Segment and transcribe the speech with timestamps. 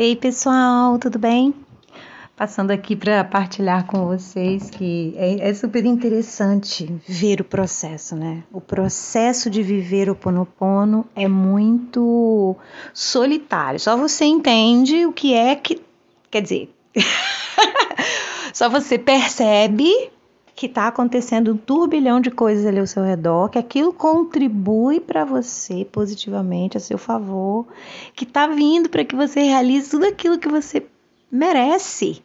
[0.00, 1.52] Ei pessoal, tudo bem?
[2.36, 8.44] Passando aqui para partilhar com vocês que é, é, super interessante ver o processo, né?
[8.52, 12.54] O processo de viver o Ponopono é muito
[12.94, 13.80] solitário.
[13.80, 15.82] Só você entende o que é que.
[16.30, 16.72] Quer dizer,
[18.54, 19.90] só você percebe
[20.58, 25.24] que está acontecendo um turbilhão de coisas ali ao seu redor, que aquilo contribui para
[25.24, 27.64] você positivamente, a seu favor,
[28.12, 30.84] que está vindo para que você realize tudo aquilo que você
[31.30, 32.24] merece.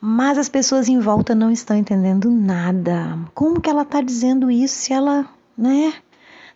[0.00, 3.16] Mas as pessoas em volta não estão entendendo nada.
[3.32, 5.24] Como que ela está dizendo isso se ela,
[5.56, 5.94] né,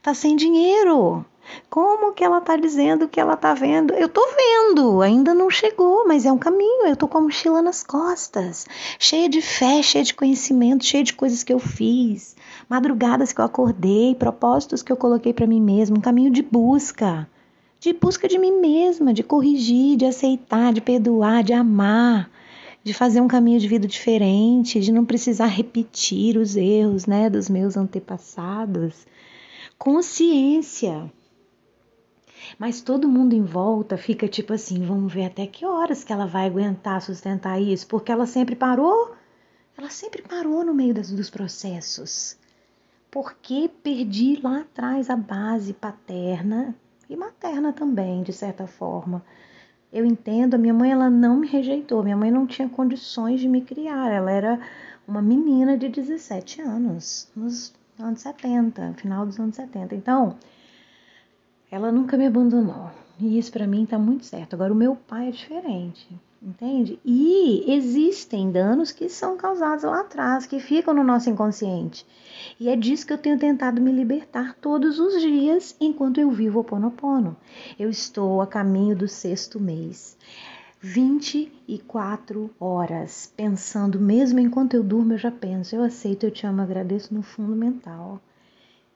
[0.03, 1.25] tá sem dinheiro?
[1.69, 3.93] Como que ela está dizendo que ela está vendo?
[3.95, 6.87] Eu estou vendo, ainda não chegou, mas é um caminho.
[6.87, 8.67] Eu estou com a mochila nas costas,
[8.99, 12.37] cheia de fé, cheia de conhecimento, cheia de coisas que eu fiz,
[12.69, 17.29] madrugadas que eu acordei, propósitos que eu coloquei para mim mesma, um caminho de busca,
[17.81, 22.31] de busca de mim mesma, de corrigir, de aceitar, de perdoar, de amar,
[22.83, 27.49] de fazer um caminho de vida diferente, de não precisar repetir os erros, né, dos
[27.49, 29.07] meus antepassados.
[29.77, 31.11] Consciência
[32.59, 36.27] mas todo mundo em volta fica tipo assim: vamos ver até que horas que ela
[36.27, 39.15] vai aguentar sustentar isso, porque ela sempre parou,
[39.77, 42.39] ela sempre parou no meio das, dos processos.
[43.11, 46.75] Porque perdi lá atrás a base paterna
[47.09, 49.25] e materna também, de certa forma.
[49.93, 53.49] Eu entendo, a minha mãe ela não me rejeitou, minha mãe não tinha condições de
[53.49, 54.61] me criar, ela era
[55.07, 59.95] uma menina de 17 anos, nos anos 70, final dos anos 70.
[59.95, 60.37] Então,
[61.71, 62.91] ela nunca me abandonou.
[63.19, 64.55] E isso para mim tá muito certo.
[64.55, 66.09] Agora o meu pai é diferente,
[66.43, 66.99] entende?
[67.05, 72.07] E existem danos que são causados lá atrás, que ficam no nosso inconsciente.
[72.61, 76.61] E é disso que eu tenho tentado me libertar todos os dias enquanto eu vivo
[76.61, 77.37] o Ponopono.
[77.79, 80.17] Eu estou a caminho do sexto mês.
[80.79, 86.61] 24 horas pensando, mesmo enquanto eu durmo, eu já penso, eu aceito, eu te amo,
[86.61, 88.21] agradeço no fundo mental.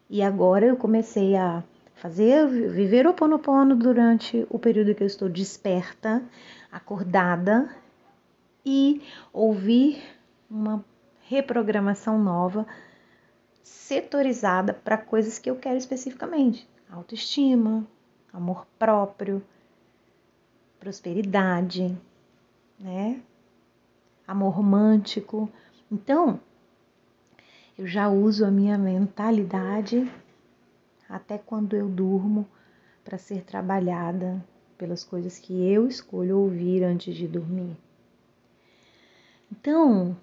[0.09, 1.64] E agora eu comecei a
[2.00, 6.22] fazer viver o ponopono durante o período que eu estou desperta,
[6.72, 7.68] acordada
[8.64, 9.02] e
[9.34, 10.02] ouvir
[10.50, 10.82] uma
[11.28, 12.66] reprogramação nova
[13.62, 17.86] setorizada para coisas que eu quero especificamente: autoestima,
[18.32, 19.42] amor próprio,
[20.78, 21.94] prosperidade,
[22.78, 23.20] né?
[24.26, 25.50] Amor romântico.
[25.92, 26.40] Então,
[27.76, 30.10] eu já uso a minha mentalidade
[31.10, 32.47] até quando eu durmo
[33.04, 34.43] para ser trabalhada
[34.78, 37.76] pelas coisas que eu escolho ouvir antes de dormir.
[39.50, 40.16] Então,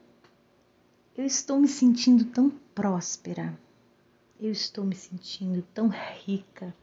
[1.15, 3.53] eu estou me sentindo tão próspera,
[4.39, 5.91] eu estou me sentindo tão
[6.25, 6.73] rica.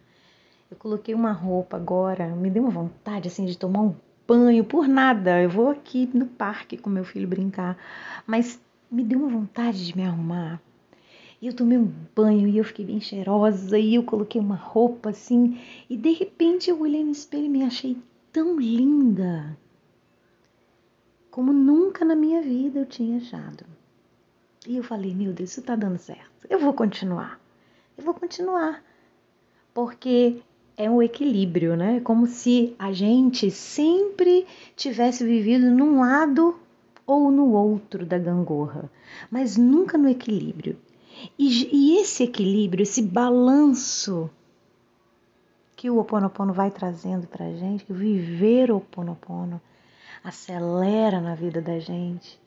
[0.70, 4.86] Eu coloquei uma roupa agora, me deu uma vontade assim de tomar um banho por
[4.86, 5.40] nada.
[5.40, 7.78] Eu vou aqui no parque com meu filho brincar,
[8.26, 8.60] mas
[8.90, 10.60] me deu uma vontade de me arrumar
[11.44, 15.10] e eu tomei um banho e eu fiquei bem cheirosa e eu coloquei uma roupa
[15.10, 15.60] assim
[15.90, 17.98] e de repente eu olhei no espelho e me achei
[18.32, 19.54] tão linda
[21.30, 23.66] como nunca na minha vida eu tinha achado.
[24.66, 26.46] E eu falei, meu Deus, isso tá dando certo.
[26.48, 27.38] Eu vou continuar.
[27.98, 28.82] Eu vou continuar.
[29.74, 30.40] Porque
[30.78, 32.00] é um equilíbrio, né?
[32.00, 36.58] Como se a gente sempre tivesse vivido num lado
[37.06, 38.90] ou no outro da gangorra,
[39.30, 40.78] mas nunca no equilíbrio.
[41.38, 44.30] E, e esse equilíbrio, esse balanço
[45.76, 49.60] que o Oponopono vai trazendo para a gente, que viver o Oponopono
[50.22, 52.40] acelera na vida da gente,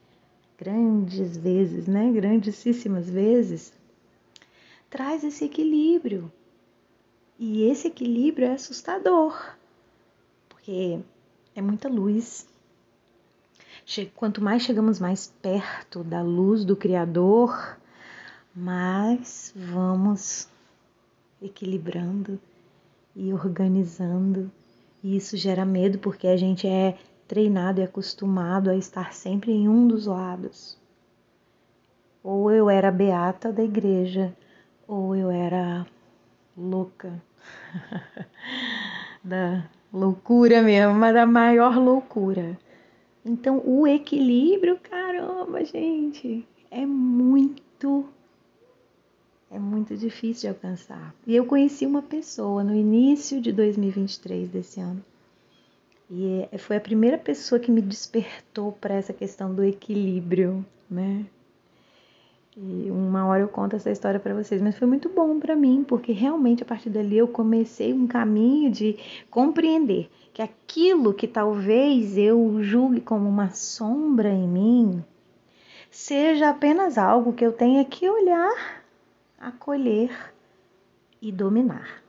[0.57, 2.11] grandes vezes, né?
[2.11, 3.71] Grandíssimas vezes,
[4.89, 6.31] traz esse equilíbrio.
[7.37, 9.55] E esse equilíbrio é assustador,
[10.49, 10.99] porque
[11.55, 12.47] é muita luz.
[14.15, 17.77] Quanto mais chegamos mais perto da luz do Criador,
[18.59, 20.49] mas vamos
[21.39, 22.39] equilibrando
[23.15, 24.51] e organizando.
[25.03, 29.69] E isso gera medo porque a gente é treinado e acostumado a estar sempre em
[29.69, 30.75] um dos lados.
[32.23, 34.35] Ou eu era beata da igreja,
[34.87, 35.85] ou eu era
[36.57, 37.21] louca.
[39.23, 42.57] da loucura mesmo, mas da maior loucura.
[43.23, 48.16] Então, o equilíbrio, caramba, gente, é muito
[49.87, 51.15] muito difícil de alcançar.
[51.25, 55.03] E eu conheci uma pessoa no início de 2023 desse ano.
[56.09, 61.25] E é, foi a primeira pessoa que me despertou para essa questão do equilíbrio, né?
[62.55, 65.85] E uma hora eu conto essa história para vocês, mas foi muito bom para mim,
[65.87, 68.97] porque realmente a partir dali eu comecei um caminho de
[69.29, 75.03] compreender que aquilo que talvez eu julgue como uma sombra em mim,
[75.91, 78.86] seja apenas algo que eu tenha que olhar,
[79.39, 80.33] acolher
[81.21, 82.01] e dominar.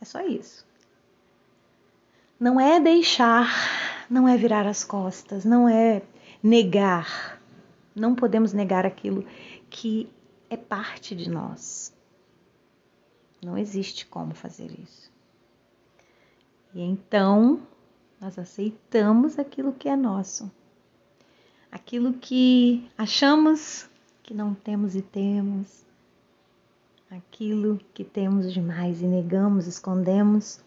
[0.00, 0.66] É só isso.
[2.38, 3.48] Não é deixar,
[4.08, 6.02] não é virar as costas, não é
[6.42, 7.38] negar.
[7.94, 9.26] Não podemos negar aquilo
[9.68, 10.08] que
[10.48, 11.92] é parte de nós.
[13.42, 15.10] Não existe como fazer isso.
[16.74, 17.60] E então
[18.20, 20.50] nós aceitamos aquilo que é nosso,
[21.72, 23.88] aquilo que achamos
[24.22, 25.84] que não temos e temos,
[27.10, 30.60] aquilo que temos demais e negamos, escondemos,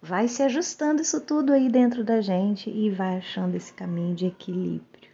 [0.00, 4.26] vai se ajustando isso tudo aí dentro da gente e vai achando esse caminho de
[4.26, 5.10] equilíbrio.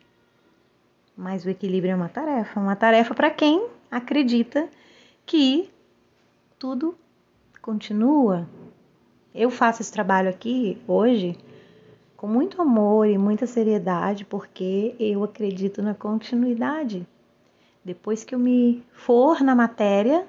[1.17, 4.69] Mas o equilíbrio é uma tarefa, uma tarefa para quem acredita
[5.25, 5.71] que
[6.59, 6.95] tudo
[7.63, 8.47] continua.
[9.35, 11.37] Eu faço esse trabalho aqui hoje
[12.15, 17.07] com muito amor e muita seriedade, porque eu acredito na continuidade.
[17.85, 20.27] Depois que eu me for na matéria,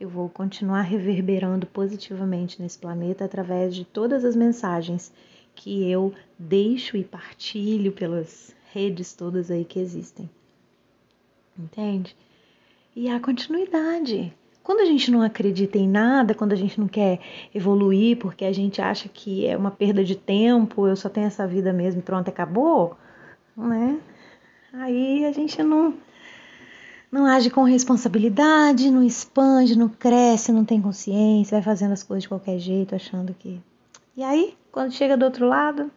[0.00, 5.12] eu vou continuar reverberando positivamente nesse planeta através de todas as mensagens
[5.54, 10.30] que eu deixo e partilho pelas redes todas aí que existem.
[11.58, 12.16] Entende?
[12.96, 14.32] E a continuidade.
[14.62, 17.20] Quando a gente não acredita em nada, quando a gente não quer
[17.54, 21.46] evoluir porque a gente acha que é uma perda de tempo, eu só tenho essa
[21.46, 22.96] vida mesmo e pronto, acabou,
[23.54, 24.00] né?
[24.72, 25.94] Aí a gente não
[27.10, 32.22] não age com responsabilidade, não expande, não cresce, não tem consciência, vai fazendo as coisas
[32.22, 33.60] de qualquer jeito, achando que.
[34.16, 35.90] E aí, quando chega do outro lado,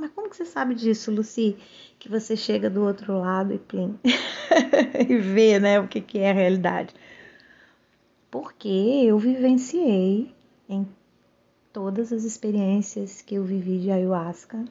[0.00, 1.58] mas como que você sabe disso, Lucy?
[1.98, 3.98] Que você chega do outro lado e plim.
[5.06, 6.94] e vê, né, o que, que é a realidade.
[8.30, 10.34] Porque eu vivenciei
[10.66, 10.88] em
[11.70, 14.64] todas as experiências que eu vivi de ayahuasca.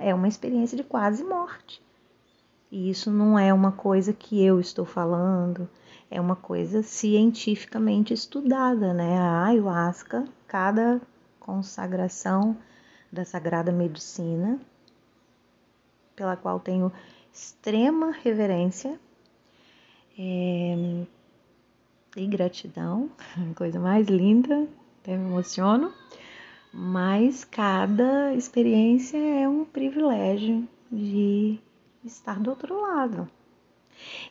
[0.00, 1.82] É uma experiência de quase morte.
[2.76, 5.66] E isso não é uma coisa que eu estou falando,
[6.10, 9.16] é uma coisa cientificamente estudada, né?
[9.18, 11.00] A ayahuasca, cada
[11.40, 12.54] consagração
[13.10, 14.60] da Sagrada Medicina,
[16.14, 16.92] pela qual tenho
[17.32, 19.00] extrema reverência
[20.18, 21.06] é,
[22.14, 23.08] e gratidão,
[23.56, 24.68] coisa mais linda,
[25.00, 25.94] até me emociono,
[26.74, 31.58] mas cada experiência é um privilégio de
[32.06, 33.28] estar do outro lado.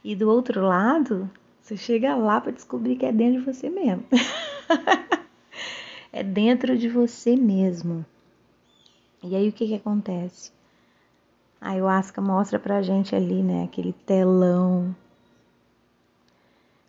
[0.04, 1.30] E do outro lado,
[1.62, 4.06] você chega lá para descobrir que é dentro de você mesmo.
[6.12, 8.06] é dentro de você mesmo.
[9.24, 10.51] E aí o que que acontece?
[11.60, 14.95] A ayahuasca mostra pra gente ali, né, aquele telão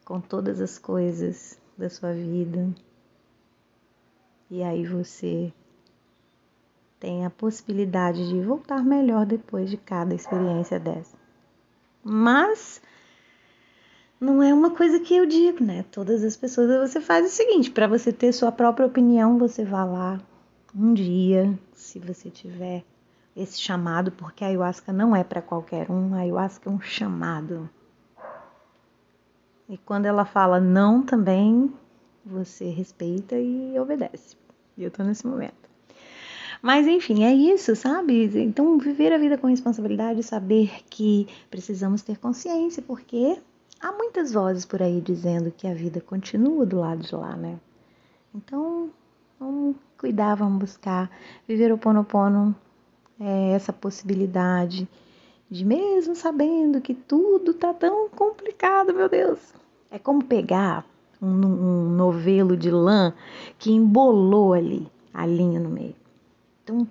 [0.05, 2.69] com todas as coisas da sua vida.
[4.51, 5.53] E aí você
[6.99, 11.17] tem a possibilidade de voltar melhor depois de cada experiência dessa.
[12.03, 12.81] Mas
[14.21, 15.85] não é uma coisa que eu digo, né?
[15.91, 19.85] Todas as pessoas você faz o seguinte, para você ter sua própria opinião, você vá
[19.85, 20.21] lá,
[20.75, 22.85] um dia, se você tiver
[23.37, 27.69] esse chamado, porque a ayahuasca não é para qualquer um, a ayahuasca é um chamado.
[29.69, 31.73] E quando ela fala não também,
[32.25, 34.37] você respeita e obedece.
[34.77, 35.66] E eu tô nesse momento.
[36.63, 38.31] Mas enfim, é isso, sabe?
[38.41, 43.39] Então, viver a vida com responsabilidade, saber que precisamos ter consciência, porque
[43.81, 47.59] há muitas vozes por aí dizendo que a vida continua do lado de lá, né?
[48.35, 48.91] Então,
[49.39, 51.11] vamos cuidar, vamos buscar
[51.47, 52.55] viver o Ponopono,
[53.21, 54.89] é, essa possibilidade
[55.51, 59.39] de mesmo sabendo que tudo tá tão complicado, meu Deus.
[59.91, 60.85] É como pegar
[61.23, 63.13] um, um novelo de lã
[63.59, 65.95] que embolou ali a linha no meio.
[66.67, 66.85] Então,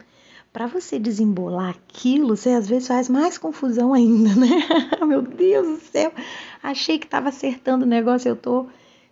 [0.53, 4.47] para você desembolar aquilo, você às vezes faz mais confusão ainda, né?
[5.05, 6.13] meu Deus do céu,
[6.63, 8.67] achei que estava acertando o negócio, eu tô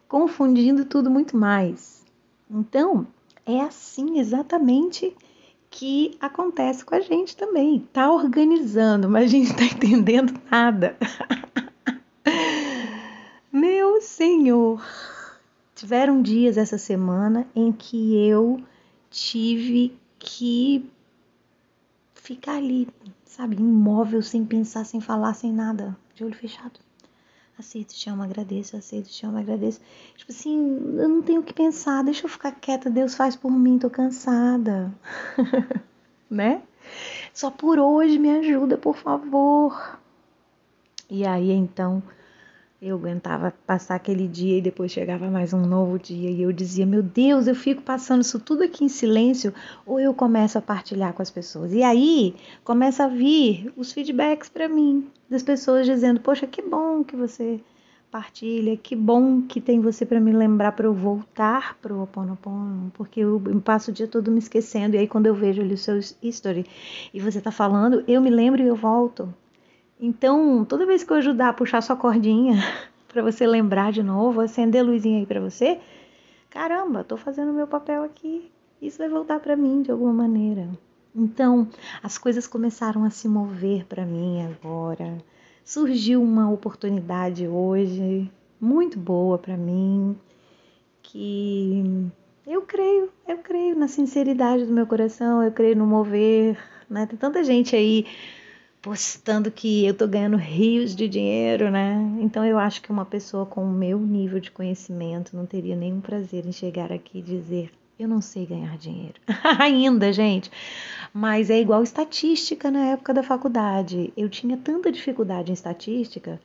[0.07, 2.01] confundindo tudo muito mais.
[2.49, 3.05] Então,
[3.45, 5.13] é assim exatamente
[5.69, 7.85] que acontece com a gente também.
[7.91, 10.95] Tá organizando, mas a gente não tá entendendo nada.
[13.51, 14.81] Meu Senhor!
[15.75, 18.61] Tiveram dias essa semana em que eu
[19.09, 20.89] tive que
[22.15, 22.87] ficar ali,
[23.25, 26.79] sabe, imóvel, sem pensar, sem falar, sem nada, de olho fechado
[27.57, 29.79] aceito, te amo, agradeço, aceito, te amo, agradeço.
[30.15, 30.57] Tipo assim,
[30.97, 33.89] eu não tenho o que pensar, deixa eu ficar quieta, Deus faz por mim, tô
[33.89, 34.93] cansada.
[36.29, 36.61] né?
[37.33, 39.99] Só por hoje me ajuda, por favor.
[41.09, 42.01] E aí então
[42.85, 46.85] eu aguentava passar aquele dia e depois chegava mais um novo dia e eu dizia:
[46.85, 49.53] Meu Deus, eu fico passando isso tudo aqui em silêncio
[49.85, 51.71] ou eu começo a partilhar com as pessoas?
[51.71, 57.05] E aí começa a vir os feedbacks para mim das pessoas dizendo: Poxa, que bom
[57.05, 57.61] que você
[58.11, 62.91] partilha, que bom que tem você para me lembrar para eu voltar para o Oponopono,
[62.93, 65.77] porque eu passo o dia todo me esquecendo e aí quando eu vejo ali o
[65.77, 66.65] seu history
[67.13, 69.33] e você tá falando, eu me lembro e eu volto.
[69.99, 72.55] Então, toda vez que eu ajudar a puxar sua cordinha
[73.07, 75.79] para você lembrar de novo, acender a luzinha aí para você,
[76.49, 78.51] caramba, tô fazendo meu papel aqui.
[78.81, 80.67] Isso vai voltar para mim de alguma maneira.
[81.15, 81.69] Então,
[82.01, 85.17] as coisas começaram a se mover para mim agora.
[85.63, 90.17] Surgiu uma oportunidade hoje muito boa para mim,
[91.01, 92.11] que
[92.47, 96.57] eu creio, eu creio na sinceridade do meu coração, eu creio no mover,
[96.89, 97.05] né?
[97.05, 98.05] Tem tanta gente aí
[98.83, 101.95] postando que eu tô ganhando rios de dinheiro, né?
[102.19, 106.01] Então eu acho que uma pessoa com o meu nível de conhecimento não teria nenhum
[106.01, 109.15] prazer em chegar aqui e dizer eu não sei ganhar dinheiro.
[109.57, 110.51] Ainda, gente.
[111.13, 114.11] Mas é igual estatística na época da faculdade.
[114.17, 116.41] Eu tinha tanta dificuldade em estatística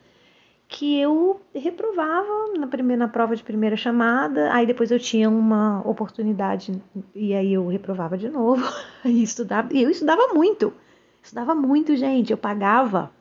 [0.65, 5.81] que eu reprovava na primeira na prova de primeira chamada, aí depois eu tinha uma
[5.85, 6.79] oportunidade
[7.13, 8.63] e aí eu reprovava de novo
[9.03, 10.71] e estudava, e eu estudava muito.
[11.21, 12.31] Estudava muito, gente.
[12.31, 13.11] Eu pagava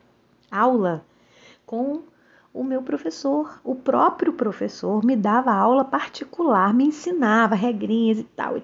[0.50, 1.04] aula
[1.66, 2.02] com
[2.52, 3.60] o meu professor.
[3.62, 8.54] O próprio professor me dava aula particular, me ensinava regrinhas e tal,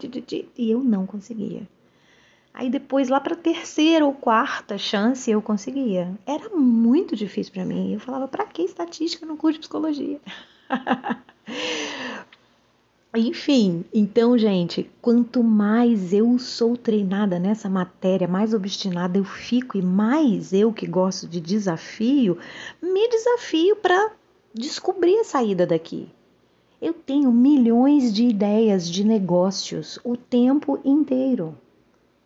[0.56, 1.68] e eu não conseguia.
[2.52, 6.14] Aí depois, lá para terceira ou quarta chance, eu conseguia.
[6.24, 7.92] Era muito difícil para mim.
[7.92, 10.20] Eu falava, para que estatística no curso de psicologia?
[13.16, 19.82] Enfim, então, gente, quanto mais eu sou treinada nessa matéria, mais obstinada eu fico e
[19.82, 22.36] mais eu que gosto de desafio,
[22.82, 24.10] me desafio para
[24.52, 26.08] descobrir a saída daqui.
[26.82, 31.56] Eu tenho milhões de ideias de negócios o tempo inteiro.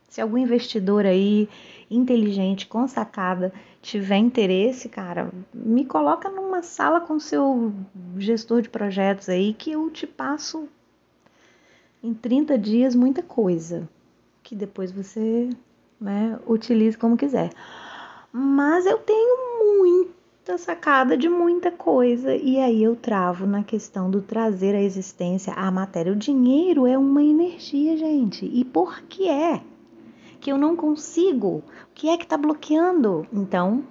[0.09, 1.50] Se algum investidor aí
[1.90, 3.52] inteligente, com sacada,
[3.83, 7.75] tiver interesse, cara, me coloca numa sala com seu
[8.16, 10.66] gestor de projetos aí que eu te passo
[12.02, 13.88] em 30 dias muita coisa,
[14.42, 15.50] que depois você
[16.00, 17.50] né, utilize como quiser.
[18.32, 24.22] Mas eu tenho muita sacada de muita coisa, e aí eu travo na questão do
[24.22, 26.12] trazer à existência a matéria.
[26.12, 29.60] O dinheiro é uma energia, gente, e por que é
[30.40, 31.48] que eu não consigo?
[31.58, 31.62] O
[31.94, 33.26] que é que está bloqueando?
[33.32, 33.82] Então,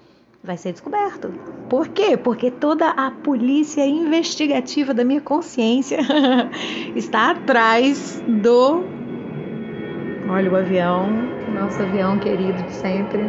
[0.47, 1.29] vai ser descoberto.
[1.69, 2.15] Por quê?
[2.15, 5.99] Porque toda a polícia investigativa da minha consciência
[6.95, 8.83] está atrás do.
[10.29, 11.07] Olha o avião,
[11.53, 13.21] nosso avião querido de sempre.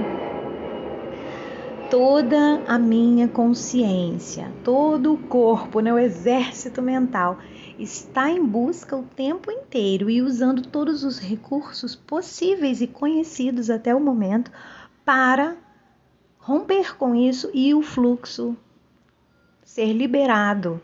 [1.91, 7.39] Toda a minha consciência, todo o corpo, né, o exército mental,
[7.79, 13.95] está em busca o tempo inteiro e usando todos os recursos possíveis e conhecidos até
[13.95, 14.53] o momento
[15.05, 15.57] para
[16.49, 18.57] romper com isso e o fluxo
[19.63, 20.81] ser liberado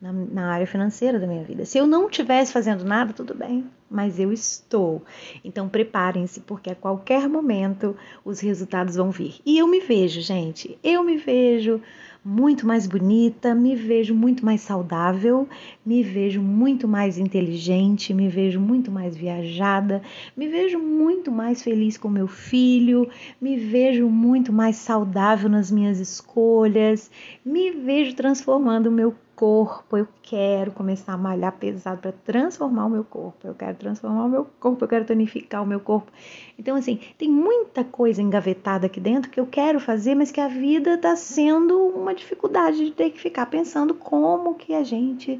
[0.00, 1.64] na, na, área financeira da minha vida.
[1.64, 5.02] Se eu não estivesse fazendo nada, tudo bem, mas eu estou.
[5.44, 9.36] Então preparem-se, porque a qualquer momento os resultados vão vir.
[9.44, 11.80] E eu me vejo, gente, eu me vejo
[12.26, 15.48] muito mais bonita, me vejo muito mais saudável,
[15.84, 20.02] me vejo muito mais inteligente, me vejo muito mais viajada,
[20.36, 23.08] me vejo muito mais feliz com meu filho,
[23.40, 27.12] me vejo muito mais saudável nas minhas escolhas,
[27.44, 32.90] me vejo transformando o meu corpo, eu quero começar a malhar pesado para transformar o
[32.90, 36.10] meu corpo, eu quero transformar o meu corpo, eu quero tonificar o meu corpo.
[36.58, 40.48] Então, assim, tem muita coisa engavetada aqui dentro que eu quero fazer, mas que a
[40.48, 45.38] vida está sendo uma dificuldade de ter que ficar pensando como que a gente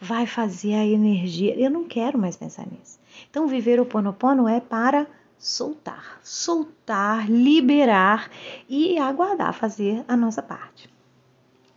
[0.00, 1.54] vai fazer a energia.
[1.56, 2.98] Eu não quero mais pensar nisso.
[3.30, 5.06] Então, viver o Ponopono é para
[5.38, 8.28] soltar, soltar, liberar
[8.68, 10.90] e aguardar fazer a nossa parte.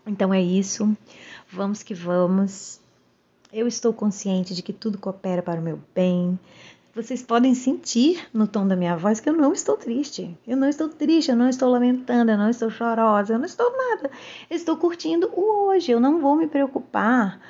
[0.10, 0.96] Então é isso.
[1.52, 2.80] Vamos que vamos.
[3.52, 6.40] Eu estou consciente de que tudo coopera para o meu bem.
[6.94, 10.38] Vocês podem sentir no tom da minha voz que eu não estou triste.
[10.46, 13.66] Eu não estou triste, eu não estou lamentando, eu não estou chorosa, eu não estou
[13.76, 14.12] nada.
[14.48, 15.92] Eu estou curtindo o hoje.
[15.92, 17.42] Eu não vou me preocupar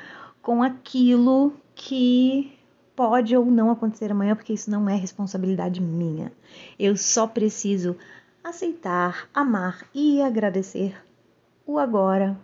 [0.41, 2.58] com aquilo que
[2.96, 6.32] pode ou não acontecer amanhã, porque isso não é responsabilidade minha.
[6.77, 7.98] Eu só preciso
[8.41, 10.96] aceitar, amar e agradecer
[11.65, 12.38] o agora,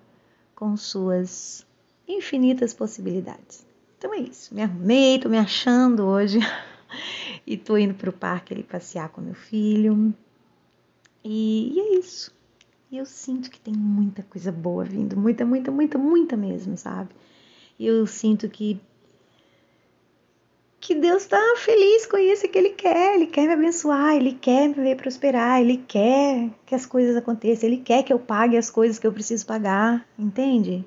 [0.56, 1.66] com suas
[2.08, 3.66] infinitas possibilidades.
[3.98, 4.54] Então é isso.
[4.54, 6.40] Me arrumei, tô me achando hoje
[7.46, 10.14] e tô indo pro parque ali passear com meu filho.
[11.24, 12.34] E, é isso.
[12.92, 17.10] E eu sinto que tem muita coisa boa vindo, muita, muita, muita, muita mesmo, sabe?
[17.78, 18.80] E eu sinto que
[20.86, 23.16] que Deus está feliz com isso que Ele quer.
[23.16, 27.68] Ele quer me abençoar, Ele quer me ver prosperar, Ele quer que as coisas aconteçam,
[27.68, 30.86] Ele quer que eu pague as coisas que eu preciso pagar, entende?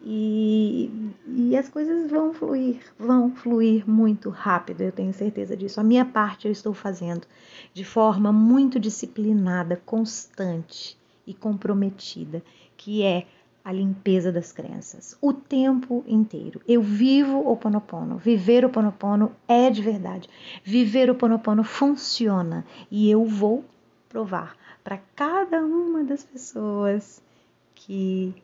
[0.00, 0.88] E,
[1.26, 5.80] e as coisas vão fluir, vão fluir muito rápido, eu tenho certeza disso.
[5.80, 7.26] A minha parte eu estou fazendo
[7.74, 10.96] de forma muito disciplinada, constante
[11.26, 12.40] e comprometida,
[12.76, 13.26] que é
[13.68, 16.58] a limpeza das crenças o tempo inteiro.
[16.66, 18.16] Eu vivo o Ponopono.
[18.16, 20.26] Viver o Ponopono é de verdade.
[20.64, 23.62] Viver o Ponopono funciona e eu vou
[24.08, 27.22] provar para cada uma das pessoas
[27.74, 28.34] que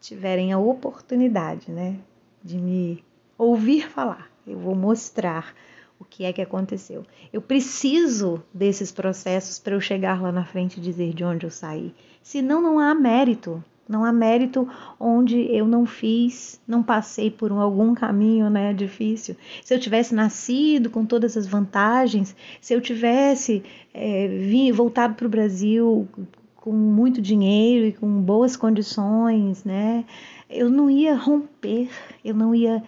[0.00, 2.00] tiverem a oportunidade, né,
[2.42, 3.04] de me
[3.38, 4.28] ouvir falar.
[4.44, 5.54] Eu vou mostrar
[6.00, 7.06] o que é que aconteceu.
[7.32, 11.50] Eu preciso desses processos para eu chegar lá na frente e dizer de onde eu
[11.50, 11.94] saí.
[12.20, 17.94] Senão não há mérito não há mérito onde eu não fiz, não passei por algum
[17.94, 19.36] caminho né, difícil.
[19.62, 23.62] Se eu tivesse nascido com todas as vantagens, se eu tivesse
[23.92, 26.08] é, vim, voltado para o Brasil
[26.56, 30.04] com muito dinheiro e com boas condições, né,
[30.48, 31.88] eu não ia romper,
[32.24, 32.82] eu não ia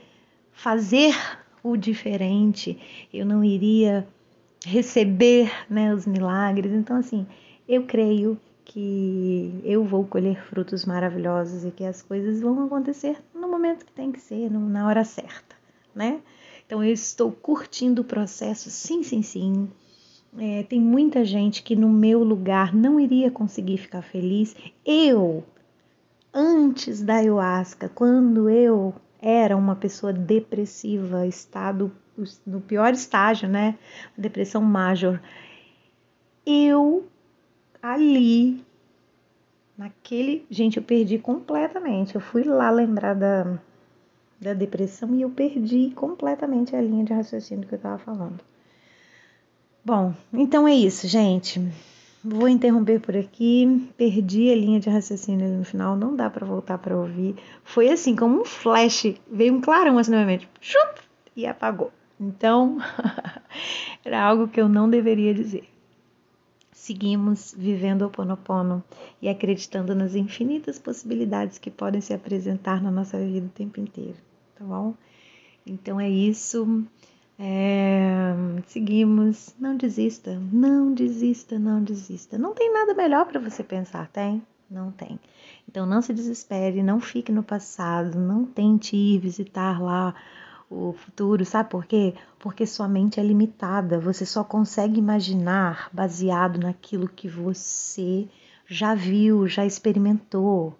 [0.52, 1.14] fazer
[1.62, 2.78] o diferente,
[3.12, 4.06] eu não iria
[4.64, 6.72] receber né, os milagres.
[6.72, 7.26] Então, assim,
[7.68, 8.38] eu creio
[8.74, 13.92] que eu vou colher frutos maravilhosos e que as coisas vão acontecer no momento que
[13.92, 15.54] tem que ser, na hora certa,
[15.94, 16.20] né?
[16.66, 19.70] Então eu estou curtindo o processo, sim, sim, sim.
[20.36, 24.56] É, tem muita gente que no meu lugar não iria conseguir ficar feliz.
[24.84, 25.44] Eu,
[26.32, 31.92] antes da ayahuasca, quando eu era uma pessoa depressiva, estado
[32.44, 33.78] no pior estágio, né?
[34.18, 35.20] Depressão major.
[36.44, 37.04] Eu
[37.84, 38.64] ali,
[39.76, 40.46] naquele.
[40.50, 42.14] Gente, eu perdi completamente.
[42.14, 43.58] Eu fui lá lembrar da,
[44.40, 48.40] da depressão e eu perdi completamente a linha de raciocínio que eu tava falando.
[49.84, 51.60] Bom, então é isso, gente.
[52.24, 53.86] Vou interromper por aqui.
[53.98, 57.36] Perdi a linha de raciocínio no final, não dá para voltar para ouvir.
[57.62, 61.02] Foi assim, como um flash, veio um clarão assim na minha mente, chup,
[61.36, 61.92] e apagou.
[62.18, 62.78] Então,
[64.02, 65.73] era algo que eu não deveria dizer
[66.74, 68.82] seguimos vivendo o Ponopono
[69.22, 74.16] e acreditando nas infinitas possibilidades que podem se apresentar na nossa vida o tempo inteiro,
[74.58, 74.92] tá bom?
[75.64, 76.84] Então é isso.
[77.38, 78.34] É,
[78.66, 79.54] seguimos.
[79.58, 82.36] Não desista, não desista, não desista.
[82.36, 84.42] Não tem nada melhor para você pensar, tem?
[84.68, 85.18] Não tem.
[85.68, 90.14] Então não se desespere, não fique no passado, não tente ir visitar lá
[90.74, 92.14] o futuro, sabe por quê?
[92.38, 98.28] Porque sua mente é limitada, você só consegue imaginar baseado naquilo que você
[98.66, 100.76] já viu, já experimentou.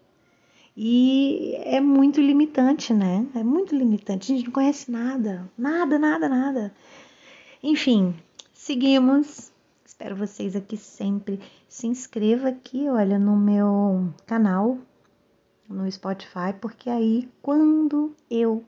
[0.77, 3.25] E é muito limitante, né?
[3.35, 4.33] É muito limitante.
[4.33, 6.75] A gente não conhece nada, nada, nada, nada.
[7.63, 8.15] Enfim,
[8.53, 9.53] seguimos.
[9.85, 11.39] Espero vocês aqui sempre.
[11.69, 14.79] Se inscreva aqui, olha, no meu canal
[15.69, 18.63] no Spotify, porque aí quando eu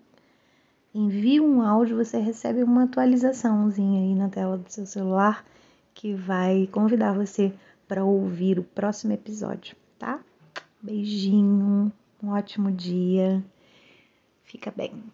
[0.96, 5.44] envia um áudio, você recebe uma atualizaçãozinha aí na tela do seu celular
[5.94, 7.52] que vai convidar você
[7.86, 10.20] para ouvir o próximo episódio, tá?
[10.82, 13.44] Beijinho, um ótimo dia.
[14.44, 15.04] Fica bem.